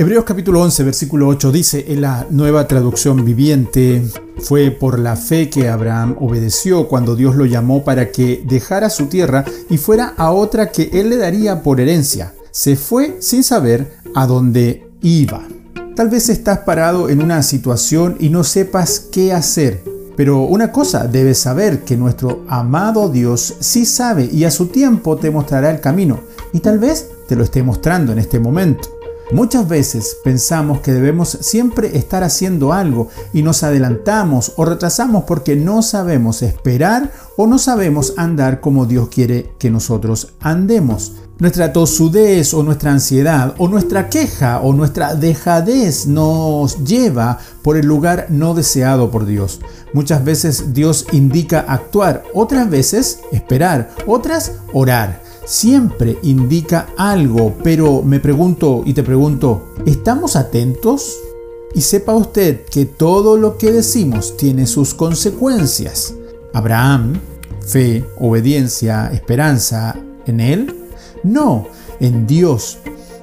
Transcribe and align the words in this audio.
Hebreos 0.00 0.24
capítulo 0.24 0.62
11, 0.62 0.82
versículo 0.84 1.28
8 1.28 1.52
dice 1.52 1.84
en 1.88 2.00
la 2.00 2.26
nueva 2.30 2.66
traducción 2.66 3.22
viviente, 3.22 4.02
fue 4.38 4.70
por 4.70 4.98
la 4.98 5.14
fe 5.14 5.50
que 5.50 5.68
Abraham 5.68 6.16
obedeció 6.20 6.88
cuando 6.88 7.14
Dios 7.14 7.36
lo 7.36 7.44
llamó 7.44 7.84
para 7.84 8.10
que 8.10 8.42
dejara 8.46 8.88
su 8.88 9.08
tierra 9.08 9.44
y 9.68 9.76
fuera 9.76 10.14
a 10.16 10.30
otra 10.30 10.70
que 10.70 10.88
él 10.94 11.10
le 11.10 11.18
daría 11.18 11.62
por 11.62 11.82
herencia. 11.82 12.32
Se 12.50 12.76
fue 12.76 13.18
sin 13.20 13.44
saber 13.44 13.98
a 14.14 14.26
dónde 14.26 14.88
iba. 15.02 15.46
Tal 15.94 16.08
vez 16.08 16.30
estás 16.30 16.60
parado 16.60 17.10
en 17.10 17.22
una 17.22 17.42
situación 17.42 18.16
y 18.18 18.30
no 18.30 18.42
sepas 18.42 19.00
qué 19.00 19.34
hacer. 19.34 19.84
Pero 20.16 20.44
una 20.44 20.72
cosa 20.72 21.08
debes 21.08 21.40
saber, 21.40 21.84
que 21.84 21.98
nuestro 21.98 22.46
amado 22.48 23.10
Dios 23.10 23.56
sí 23.60 23.84
sabe 23.84 24.30
y 24.32 24.44
a 24.44 24.50
su 24.50 24.68
tiempo 24.68 25.18
te 25.18 25.30
mostrará 25.30 25.70
el 25.70 25.82
camino. 25.82 26.20
Y 26.54 26.60
tal 26.60 26.78
vez 26.78 27.06
te 27.28 27.36
lo 27.36 27.44
esté 27.44 27.62
mostrando 27.62 28.12
en 28.12 28.18
este 28.18 28.40
momento. 28.40 28.99
Muchas 29.32 29.68
veces 29.68 30.16
pensamos 30.24 30.80
que 30.80 30.92
debemos 30.92 31.38
siempre 31.40 31.96
estar 31.96 32.24
haciendo 32.24 32.72
algo 32.72 33.08
y 33.32 33.42
nos 33.42 33.62
adelantamos 33.62 34.54
o 34.56 34.64
retrasamos 34.64 35.22
porque 35.22 35.54
no 35.54 35.82
sabemos 35.82 36.42
esperar 36.42 37.12
o 37.36 37.46
no 37.46 37.58
sabemos 37.58 38.14
andar 38.16 38.60
como 38.60 38.86
Dios 38.86 39.08
quiere 39.08 39.52
que 39.60 39.70
nosotros 39.70 40.32
andemos. 40.40 41.12
Nuestra 41.38 41.72
tosudez 41.72 42.52
o 42.54 42.64
nuestra 42.64 42.90
ansiedad 42.90 43.54
o 43.58 43.68
nuestra 43.68 44.08
queja 44.08 44.60
o 44.60 44.72
nuestra 44.72 45.14
dejadez 45.14 46.08
nos 46.08 46.82
lleva 46.82 47.38
por 47.62 47.76
el 47.76 47.86
lugar 47.86 48.26
no 48.30 48.52
deseado 48.54 49.12
por 49.12 49.26
Dios. 49.26 49.60
Muchas 49.92 50.24
veces 50.24 50.74
Dios 50.74 51.06
indica 51.12 51.64
actuar, 51.68 52.24
otras 52.34 52.68
veces 52.68 53.20
esperar, 53.30 53.90
otras 54.06 54.54
orar 54.72 55.29
siempre 55.50 56.16
indica 56.22 56.90
algo, 56.96 57.56
pero 57.64 58.02
me 58.02 58.20
pregunto 58.20 58.82
y 58.86 58.94
te 58.94 59.02
pregunto, 59.02 59.74
¿estamos 59.84 60.36
atentos? 60.36 61.18
Y 61.74 61.80
sepa 61.80 62.14
usted 62.14 62.64
que 62.66 62.86
todo 62.86 63.36
lo 63.36 63.58
que 63.58 63.72
decimos 63.72 64.36
tiene 64.36 64.68
sus 64.68 64.94
consecuencias. 64.94 66.14
Abraham, 66.52 67.14
fe, 67.66 68.04
obediencia, 68.16 69.10
esperanza, 69.12 69.96
¿en 70.24 70.38
él? 70.38 70.76
No, 71.24 71.66
en 71.98 72.28
Dios. 72.28 72.78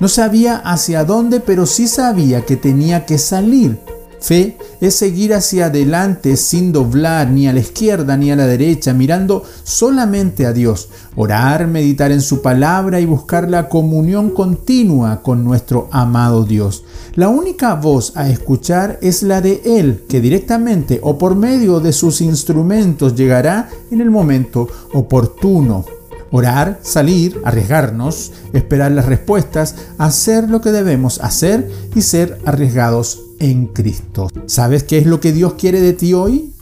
No 0.00 0.08
sabía 0.08 0.56
hacia 0.56 1.04
dónde, 1.04 1.38
pero 1.38 1.66
sí 1.66 1.86
sabía 1.86 2.44
que 2.44 2.56
tenía 2.56 3.06
que 3.06 3.18
salir. 3.18 3.78
Fe 4.18 4.58
es 4.80 4.94
seguir 4.94 5.34
hacia 5.34 5.66
adelante 5.66 6.36
sin 6.36 6.72
doblar 6.72 7.30
ni 7.30 7.48
a 7.48 7.52
la 7.52 7.60
izquierda 7.60 8.16
ni 8.16 8.30
a 8.30 8.36
la 8.36 8.46
derecha, 8.46 8.94
mirando 8.94 9.42
solamente 9.64 10.46
a 10.46 10.52
Dios, 10.52 10.88
orar, 11.16 11.66
meditar 11.66 12.12
en 12.12 12.20
su 12.20 12.42
palabra 12.42 13.00
y 13.00 13.06
buscar 13.06 13.48
la 13.50 13.68
comunión 13.68 14.30
continua 14.30 15.22
con 15.22 15.44
nuestro 15.44 15.88
amado 15.90 16.44
Dios. 16.44 16.84
La 17.14 17.28
única 17.28 17.74
voz 17.74 18.16
a 18.16 18.28
escuchar 18.28 18.98
es 19.02 19.22
la 19.22 19.40
de 19.40 19.62
Él, 19.64 20.04
que 20.08 20.20
directamente 20.20 21.00
o 21.02 21.18
por 21.18 21.34
medio 21.34 21.80
de 21.80 21.92
sus 21.92 22.20
instrumentos 22.20 23.14
llegará 23.14 23.68
en 23.90 24.00
el 24.00 24.10
momento 24.10 24.68
oportuno. 24.92 25.84
Orar, 26.30 26.78
salir, 26.82 27.40
arriesgarnos, 27.42 28.32
esperar 28.52 28.92
las 28.92 29.06
respuestas, 29.06 29.76
hacer 29.96 30.50
lo 30.50 30.60
que 30.60 30.72
debemos 30.72 31.20
hacer 31.22 31.70
y 31.94 32.02
ser 32.02 32.38
arriesgados 32.44 33.27
en 33.40 33.66
Cristo. 33.66 34.28
¿Sabes 34.46 34.84
qué 34.84 34.98
es 34.98 35.06
lo 35.06 35.20
que 35.20 35.32
Dios 35.32 35.54
quiere 35.54 35.80
de 35.80 35.92
ti 35.92 36.14
hoy? 36.14 36.54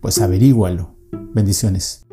Pues 0.00 0.20
averígualo. 0.20 0.94
Bendiciones. 1.34 2.07